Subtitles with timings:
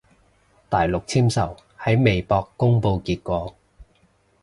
[0.67, 3.55] 大陸簽售喺微博公佈結果